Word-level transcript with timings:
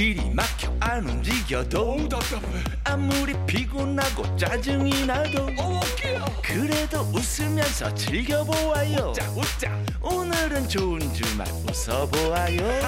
길이 0.00 0.30
막혀 0.30 0.74
안 0.80 1.06
움직여도 1.06 2.08
아무리 2.84 3.34
피곤하고 3.44 4.34
짜증이 4.34 5.04
나도 5.04 5.46
그래도 6.42 7.00
웃으면서 7.12 7.94
즐겨보아요. 7.94 9.12
오늘은 10.00 10.70
좋은 10.70 11.00
주말 11.12 11.46
웃어보아요 11.68 12.80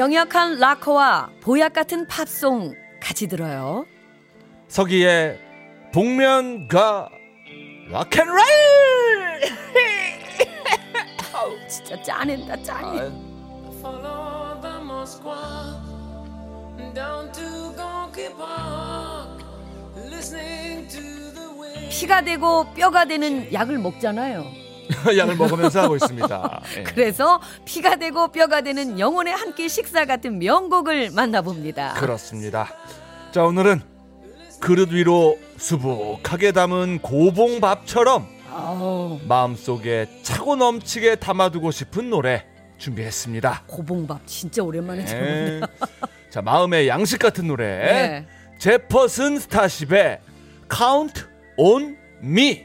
병약한 0.00 0.58
락커와 0.58 1.28
보약 1.42 1.74
같은 1.74 2.06
팝송 2.06 2.72
같이 3.02 3.28
들어요. 3.28 3.84
서기의 4.66 5.38
복면가 5.92 7.10
락앤롤 7.90 8.38
진짜 11.68 12.00
listening 20.06 20.88
to 20.88 21.02
the 21.34 21.48
wind. 21.60 21.90
피가 21.90 22.22
되고 22.22 22.64
뼈가 22.72 23.04
되는 23.04 23.52
약을 23.52 23.76
먹잖아요. 23.76 24.59
약을 25.16 25.36
먹으면서 25.36 25.82
하고 25.82 25.96
있습니다. 25.96 26.62
예. 26.78 26.82
그래서 26.84 27.40
피가 27.64 27.96
되고 27.96 28.28
뼈가 28.28 28.60
되는 28.60 28.98
영혼의 28.98 29.32
한 29.34 29.50
끼 29.54 29.68
식사 29.68 30.04
같은 30.04 30.38
명곡을 30.38 31.10
만나봅니다. 31.10 31.94
그렇습니다. 31.94 32.68
자 33.32 33.44
오늘은 33.44 33.80
그릇 34.60 34.92
위로 34.92 35.38
수북하게 35.56 36.52
담은 36.52 36.98
고봉밥처럼 37.00 38.26
아우, 38.52 39.18
마음속에 39.26 40.06
차고 40.22 40.56
넘치게 40.56 41.16
담아두고 41.16 41.70
싶은 41.70 42.10
노래 42.10 42.44
준비했습니다. 42.78 43.64
고봉밥 43.66 44.26
진짜 44.26 44.62
오랜만에. 44.62 45.04
예. 45.08 45.60
자 46.30 46.42
마음의 46.42 46.88
양식 46.88 47.18
같은 47.18 47.46
노래 47.48 47.64
네. 47.66 48.26
제퍼슨 48.58 49.38
스타쉽의 49.38 50.20
Count 50.74 51.24
on 51.56 51.96
Me. 52.22 52.64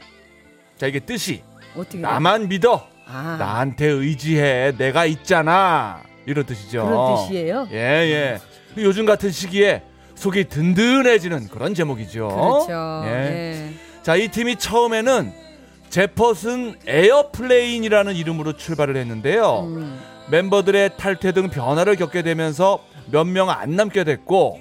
자 0.78 0.86
이게 0.86 1.00
뜻이 1.00 1.42
어떻게 1.76 1.98
나만 1.98 2.48
믿어. 2.48 2.86
아, 3.06 3.36
나한테 3.38 3.86
의지해. 3.86 4.72
내가 4.76 5.06
있잖아. 5.06 6.02
이런 6.26 6.44
뜻이죠. 6.44 6.84
그런 6.84 7.16
뜻이에요? 7.28 7.68
예, 7.70 7.76
예. 7.76 8.38
요즘 8.82 9.06
같은 9.06 9.30
시기에 9.30 9.82
속이 10.16 10.48
든든해지는 10.48 11.48
그런 11.48 11.74
제목이죠. 11.74 12.28
그렇죠. 12.28 13.02
예. 13.06 13.10
예. 13.10 13.72
자, 14.02 14.16
이 14.16 14.28
팀이 14.28 14.56
처음에는 14.56 15.32
제퍼슨 15.90 16.74
에어플레인이라는 16.86 18.14
이름으로 18.16 18.56
출발을 18.56 18.96
했는데요. 18.96 19.60
음. 19.68 20.00
멤버들의 20.30 20.96
탈퇴 20.96 21.30
등 21.32 21.48
변화를 21.48 21.94
겪게 21.96 22.22
되면서 22.22 22.80
몇 23.10 23.24
명 23.26 23.48
안 23.50 23.76
남게 23.76 24.02
됐고 24.02 24.60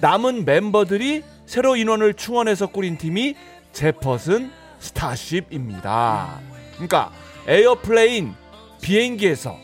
남은 0.00 0.46
멤버들이 0.46 1.22
새로 1.44 1.76
인원을 1.76 2.14
충원해서 2.14 2.68
꾸린 2.68 2.96
팀이 2.96 3.34
제퍼슨 3.72 4.50
스타쉽입니다. 4.78 6.40
그러니까 6.88 7.12
airplane 7.46 8.34
비행기에서 8.80 9.56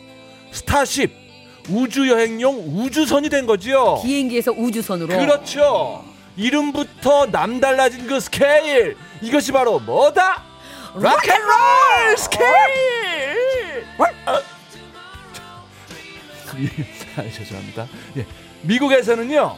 starship 0.51 1.11
우주 1.69 2.09
여행용 2.09 2.57
우주선이 2.57 3.29
된 3.29 3.45
거지요. 3.45 4.01
비행기에서 4.03 4.51
우주선으로. 4.51 5.07
그렇죠. 5.17 6.03
이름부터 6.35 7.27
남달라진 7.27 8.07
그 8.07 8.19
스케일 8.19 8.95
이것이 9.21 9.51
바로 9.51 9.79
뭐다? 9.79 10.43
rock 10.95 11.39
and 11.39 11.73
roll 11.73 12.17
스케일. 12.17 12.47
아, 14.25 14.41
아, 17.17 17.23
죄송합니다. 17.31 17.87
예. 18.17 18.25
미국에서는요 18.63 19.57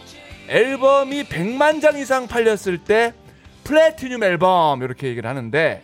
앨범이 0.50 1.24
100만 1.24 1.82
장 1.82 1.98
이상 1.98 2.28
팔렸을 2.28 2.80
때 2.80 3.14
플래티늄 3.64 4.24
앨범 4.24 4.84
이렇게 4.84 5.08
얘기를 5.08 5.30
하는데 5.30 5.84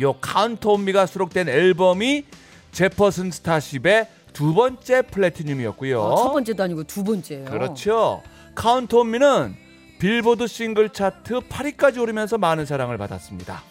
요 0.00 0.14
Count 0.20 0.66
on 0.68 0.84
Me가 0.84 1.06
수록된 1.06 1.48
앨범이 1.48 2.24
제퍼슨 2.72 3.30
스타쉽의 3.30 4.08
두 4.32 4.54
번째 4.54 5.02
platinum이었고요. 5.02 6.02
아, 6.02 6.16
첫 6.16 6.32
번째도 6.32 6.62
아니고 6.62 6.84
두 6.84 7.04
번째예요. 7.04 7.44
그렇죠. 7.44 8.22
Count 8.54 8.96
on 8.96 9.10
Me는 9.10 9.56
빌보드 9.98 10.46
싱글 10.46 10.88
차트 10.90 11.40
8위까지 11.40 12.00
오르면서 12.00 12.38
많은 12.38 12.66
사랑을 12.66 12.98
받았습니다. 12.98 13.62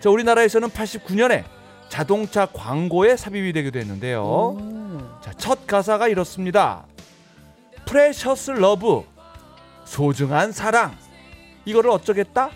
자, 0.00 0.10
우리나라에서는 0.10 0.68
89년에 0.68 1.44
자동차 1.88 2.46
광고에 2.46 3.16
삽입이 3.16 3.52
되기도 3.52 3.78
했는데요. 3.78 4.56
음. 4.60 5.10
자, 5.22 5.32
첫 5.34 5.66
가사가 5.66 6.08
이렇습니다. 6.08 6.86
Precious 7.86 8.52
love 8.52 9.02
소중한 9.84 10.52
사랑 10.52 10.96
이거를 11.64 11.90
어쩌겠다? 11.90 12.50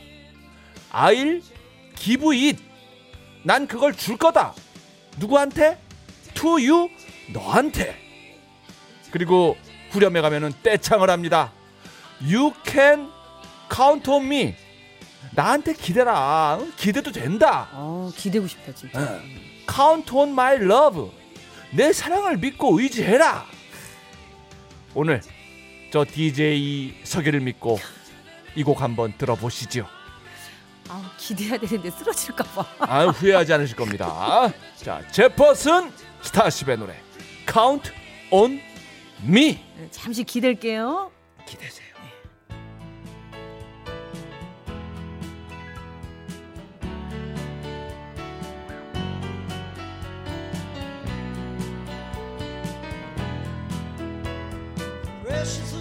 I'll 0.93 1.43
give 1.97 2.29
it 2.37 2.63
난 3.45 3.67
그걸 3.67 3.95
줄 3.95 4.17
거다 4.17 4.55
누구한테? 5.19 5.79
to 6.35 6.53
you 6.53 6.89
너한테 7.33 7.97
그리고 9.11 9.57
후렴에 9.91 10.21
가면은 10.21 10.53
떼창을 10.63 11.11
합니다 11.11 11.53
You 12.23 12.53
can 12.65 13.09
count 13.75 14.09
on 14.11 14.25
me 14.25 14.55
나한테 15.33 15.75
기대라 15.75 16.59
응? 16.61 16.73
기대도 16.77 17.11
된다 17.13 17.69
아, 17.73 18.11
기대고 18.17 18.47
싶다 18.47 18.75
진짜. 18.75 19.21
Count 19.73 20.13
on 20.15 20.31
my 20.31 20.57
love. 20.57 21.11
내 21.71 21.93
사랑을 21.93 22.37
믿고 22.37 22.79
의지해라. 22.79 23.47
오늘 24.95 25.23
저 25.93 26.05
DJ 26.05 27.01
서기를 27.05 27.41
믿고 27.41 27.79
이 28.57 28.63
곡 28.65 28.83
한번 28.83 29.15
들어보시죠. 29.17 29.87
아, 30.89 31.11
기대해야 31.17 31.59
되는데 31.59 31.91
쓰러질까 31.91 32.45
봐. 32.45 32.67
아 32.81 33.07
후회하지 33.07 33.53
않으실 33.55 33.77
겁니다. 33.77 34.53
자, 34.77 35.01
제퍼슨 35.11 35.93
스타쉽의 36.23 36.79
노래 36.79 36.95
Count 37.51 37.91
on 38.31 38.61
Me 39.25 39.59
네, 39.77 39.89
잠시 39.91 40.25
기댈게요. 40.25 41.11
기대세요. 41.47 41.83
Precious 55.25 55.72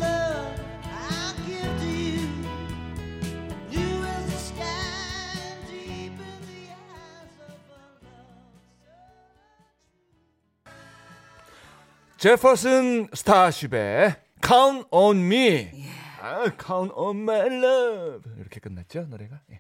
제퍼슨 12.22 13.08
스타쉽의 13.16 14.16
Count 14.46 14.88
on 14.92 15.18
Me. 15.18 15.72
아, 16.22 16.52
Count 16.64 16.94
on 16.96 17.18
my 17.18 17.48
love. 17.48 18.32
이렇게 18.38 18.60
끝났죠 18.60 19.08
노래가. 19.10 19.42
예. 19.52 19.60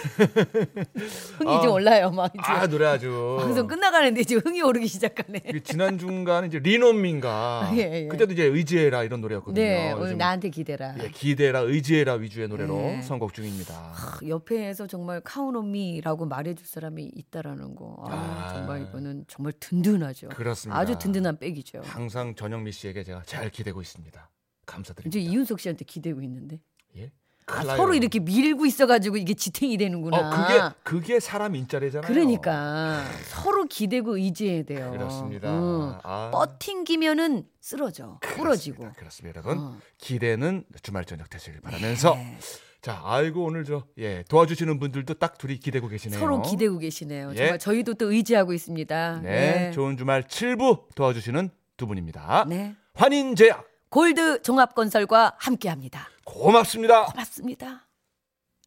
흥이 1.38 1.62
좀 1.62 1.72
올라요, 1.72 2.10
막 2.10 2.32
이제. 2.34 2.42
아 2.44 2.66
노래 2.66 2.86
아주. 2.86 3.36
방송 3.40 3.66
끝나가는데 3.66 4.24
지금 4.24 4.42
흥이 4.44 4.62
오르기 4.62 4.86
시작하네. 4.86 5.40
그 5.50 5.62
지난 5.62 5.98
중간에 5.98 6.46
이제 6.46 6.58
Lean 6.58 6.95
on 6.95 7.14
Me인가 7.14 7.70
예, 7.76 8.04
예. 8.04 8.08
그때도 8.08 8.32
이제 8.32 8.44
의지해라 8.44 9.04
이런 9.04 9.20
노래였거든요. 9.20 9.62
네, 9.62 9.92
오늘 9.92 10.16
나한테 10.16 10.50
기대라. 10.50 10.94
예, 11.02 11.08
기대라 11.08 11.60
의지해라 11.60 12.14
위주의 12.14 12.48
노래로 12.48 12.74
네. 12.74 13.02
선곡 13.02 13.34
중입니다. 13.34 13.74
아, 13.74 14.18
옆에서 14.26 14.86
정말 14.86 15.20
Count 15.20 15.61
on 15.61 15.77
Me라고 15.77 16.26
말해줄 16.26 16.66
사람이 16.66 17.10
있다라는 17.14 17.74
거. 17.74 17.96
아, 18.06 18.12
아. 18.12 18.54
정말 18.54 18.82
이거는 18.82 19.24
정말 19.28 19.52
든든하죠. 19.60 20.28
그렇습니다. 20.30 20.78
아주 20.78 20.98
든든한 20.98 21.38
백이죠. 21.38 21.82
항상 21.84 22.34
전영미 22.34 22.72
씨에게 22.72 23.04
제가 23.04 23.22
잘 23.24 23.50
기대고 23.50 23.80
있습니다. 23.80 24.30
감사드립니다. 24.66 25.08
이제 25.08 25.20
이윤석 25.20 25.60
씨한테 25.60 25.84
기대고 25.84 26.22
있는데. 26.22 26.60
예? 26.96 27.12
아, 27.50 27.64
나요. 27.64 27.76
서로 27.76 27.94
이렇게 27.94 28.18
밀고 28.20 28.66
있어가지고 28.66 29.16
이게 29.16 29.34
지탱이 29.34 29.76
되는구나. 29.76 30.16
어 30.18 30.30
그게 30.30 30.60
그게 30.82 31.20
사람 31.20 31.54
인자래잖아요. 31.56 32.12
그러니까 32.12 33.04
서로 33.24 33.64
기대고 33.64 34.16
의지해야 34.16 34.62
돼요. 34.64 34.90
그렇습니다. 34.92 35.50
응. 35.50 35.98
아. 36.02 36.30
뻗팅기면은 36.32 37.44
쓰러져, 37.60 38.18
부러지고. 38.20 38.78
그렇습니다. 38.94 38.98
그렇습니다, 39.00 39.40
여러분. 39.44 39.58
어. 39.58 39.76
기대는 39.98 40.64
주말 40.82 41.04
저녁 41.04 41.28
되시길 41.28 41.60
바라면서 41.60 42.14
네. 42.14 42.38
자, 42.82 43.00
아이고 43.04 43.44
오늘 43.44 43.64
저 43.64 43.84
예, 43.98 44.24
도와주시는 44.28 44.78
분들도 44.78 45.14
딱 45.14 45.36
둘이 45.36 45.58
기대고 45.58 45.88
계시네요. 45.88 46.18
서로 46.18 46.40
기대고 46.40 46.78
계시네요. 46.78 47.32
예. 47.32 47.36
정말 47.36 47.58
저희도 47.58 47.94
또 47.94 48.10
의지하고 48.10 48.52
있습니다. 48.54 49.20
네, 49.22 49.70
좋은 49.72 49.96
주말 49.98 50.22
7부 50.22 50.94
도와주시는 50.94 51.50
두 51.76 51.86
분입니다. 51.86 52.46
네. 52.48 52.74
환인제약 52.94 53.69
골드 53.90 54.42
종합건설과 54.42 55.34
함께합니다. 55.36 56.08
고맙습니다. 56.24 57.06
고맙습니다. 57.06 57.88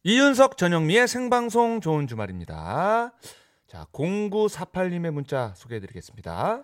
이윤석 0.02 0.58
전영미의 0.58 1.08
생방송 1.08 1.80
좋은 1.80 2.06
주말입니다. 2.06 3.12
자, 3.66 3.86
0948님의 3.92 5.10
문자 5.12 5.54
소개해드리겠습니다. 5.56 6.62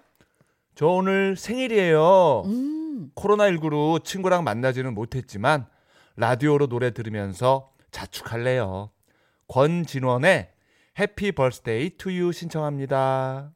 저 0.74 0.86
오늘 0.86 1.36
생일이에요. 1.36 2.42
음, 2.44 3.10
코로나19로 3.14 4.04
친구랑 4.04 4.44
만나지는 4.44 4.92
못했지만 4.92 5.66
라디오로 6.16 6.66
노래 6.66 6.90
들으면서 6.90 7.72
자축할래요. 7.90 8.90
권진원의 9.48 10.50
Happy 10.98 11.32
Birthday 11.32 11.96
to 11.96 12.11
You 12.11 12.32
신청합니다. 12.32 13.52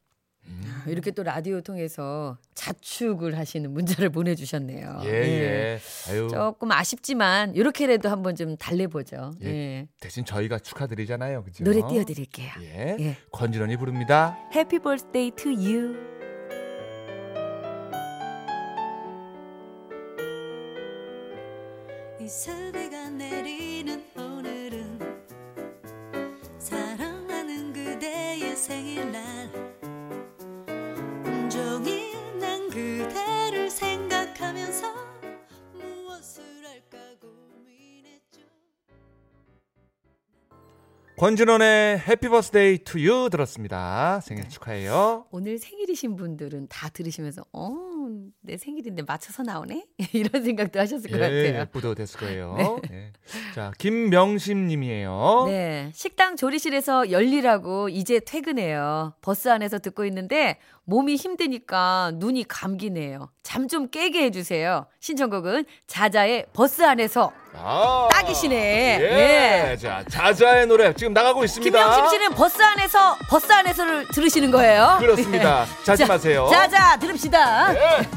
이렇게 0.87 1.11
또 1.11 1.23
라디오 1.23 1.61
통해서 1.61 2.37
자축을 2.55 3.39
하시는 3.39 3.71
문자를 3.71 4.11
보내주셨네요. 4.11 5.01
예, 5.05 5.09
예. 5.09 5.81
아유, 6.11 6.29
조금 6.31 6.73
아쉽지만 6.73 7.55
이렇게라도 7.55 8.09
한번 8.11 8.37
좀 8.37 8.57
달래보죠. 8.57 9.33
예. 9.43 9.47
예. 9.47 9.89
대신 10.01 10.25
저희가 10.25 10.59
축하드리잖아요. 10.59 11.45
그죠? 11.45 11.65
노래 11.65 11.81
띄워드릴게요. 11.89 12.51
예. 12.63 12.97
예. 12.99 13.17
권진원이 13.33 13.77
부릅니다. 13.77 14.39
Happy 14.55 14.79
birthday 14.81 15.31
to 15.31 15.51
you. 15.53 16.15
이슬비가 22.21 23.11
내리는 23.11 24.03
오늘은 24.17 24.99
사랑하는 26.59 27.73
그대의 27.75 28.57
생일날 28.57 29.44
권진원의 41.17 42.01
Happy 42.09 42.29
Birthday 42.29 42.79
to 42.79 42.99
You 42.99 43.29
들었습니다. 43.31 44.21
생일 44.21 44.49
축하해요. 44.49 45.27
오늘 45.31 45.59
생일이신 45.59 46.17
분들은 46.17 46.67
다 46.69 46.89
들으시면서 46.89 47.45
어, 47.53 47.71
내 48.41 48.57
생일인데 48.57 49.03
맞춰서 49.07 49.45
나오네? 49.45 49.87
이런 50.13 50.43
생각도 50.43 50.81
하셨을 50.81 51.09
것 51.09 51.17
예, 51.21 51.53
같아요. 51.53 51.67
뿌듯했을 51.71 52.19
거예요. 52.19 52.81
예. 52.91 53.13
자, 53.55 53.71
김명심 53.79 54.67
님이에요. 54.67 55.45
네. 55.47 55.91
식당 55.95 56.35
조리실에서 56.35 57.13
열일하고 57.13 57.91
이제 57.91 58.19
퇴근해요. 58.19 59.15
버스 59.21 59.49
안에서 59.49 59.79
듣고 59.79 60.05
있는데 60.07 60.59
몸이 60.85 61.17
힘드니까 61.17 62.13
눈이 62.15 62.45
감기네요. 62.49 63.31
잠 63.43 63.65
좀 63.69 63.89
깨게 63.89 64.23
해주세요. 64.25 64.87
신청곡은 65.01 65.65
자자의 65.87 66.47
버스 66.53 66.83
안에서 66.85 67.33
아, 67.57 68.09
딱이시네. 68.11 68.99
예. 69.01 69.71
예. 69.73 69.77
자, 69.77 70.05
자자의 70.09 70.67
노래 70.67 70.93
지금 70.93 71.13
나가고 71.15 71.45
있습니다. 71.45 71.79
김명심 71.79 72.09
씨는 72.11 72.31
버스 72.37 72.63
안에서 72.63 73.17
버스 73.29 73.51
안에서를 73.51 74.07
들으시는 74.09 74.51
거예요. 74.51 74.97
그렇습니다. 75.01 75.65
자지 75.85 76.03
자, 76.05 76.13
마세요. 76.13 76.47
자자 76.51 76.99
들읍시다. 76.99 77.75
예. 77.75 78.09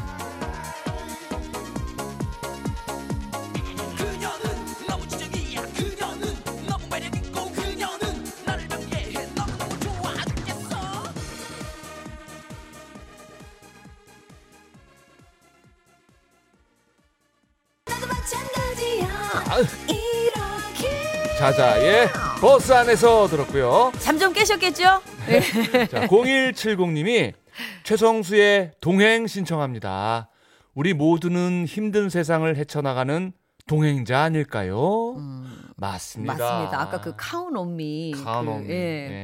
자자의 21.38 22.08
버스 22.40 22.72
안에서 22.72 23.26
들었고요. 23.28 23.92
잠 23.98 24.18
좀 24.18 24.32
깨셨겠죠? 24.32 25.00
예. 25.28 25.40
자, 25.86 26.06
0170님이 26.08 27.32
최성수의 27.84 28.72
동행 28.80 29.26
신청합니다. 29.26 30.28
우리 30.74 30.94
모두는 30.94 31.64
힘든 31.66 32.08
세상을 32.08 32.56
헤쳐나가는 32.56 33.32
동행자 33.68 34.20
아닐까요? 34.20 35.16
맞습니다. 35.76 36.34
맞습니다. 36.34 36.80
아까 36.80 37.00
그 37.00 37.12
카운 37.16 37.56
온미 37.56 38.14
그. 38.16 38.64
예, 38.68 38.72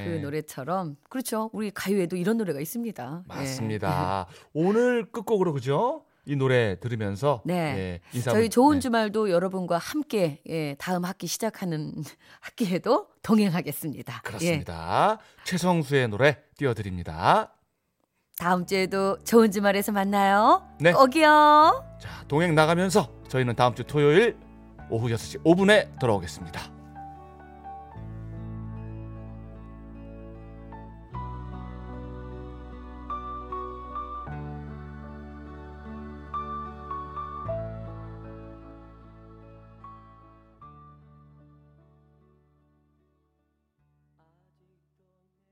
예. 0.00 0.04
그 0.04 0.20
노래처럼 0.22 0.96
그렇죠. 1.08 1.50
우리 1.52 1.70
가요에도 1.70 2.16
이런 2.16 2.36
노래가 2.36 2.60
있습니다. 2.60 3.22
예. 3.24 3.34
맞습니다. 3.34 4.26
오늘 4.52 5.06
끝곡으로 5.10 5.52
그죠? 5.54 6.02
이 6.26 6.36
노래 6.36 6.78
들으면서 6.80 7.42
네. 7.44 8.00
예, 8.14 8.20
저희 8.20 8.48
좋은 8.48 8.76
네. 8.76 8.80
주말도 8.80 9.30
여러분과 9.30 9.78
함께 9.78 10.40
예, 10.48 10.74
다음 10.78 11.04
학기 11.04 11.26
시작하는 11.26 11.92
학기에도 12.40 13.08
동행하겠습니다. 13.22 14.14
예. 14.14 14.20
그렇습니다. 14.22 15.18
최성수의 15.44 16.08
노래 16.08 16.38
띄워드립니다. 16.56 17.52
다음 18.38 18.66
주에도 18.66 19.18
좋은 19.22 19.50
주말에서 19.50 19.92
만나요. 19.92 20.66
네. 20.80 20.92
꼭이요. 20.92 21.84
자, 22.00 22.24
동행 22.26 22.54
나가면서 22.54 23.08
저희는 23.28 23.54
다음 23.54 23.74
주 23.74 23.84
토요일 23.84 24.36
오후 24.90 25.08
6시 25.08 25.44
5분에 25.44 25.98
돌아오겠습니다. 26.00 26.83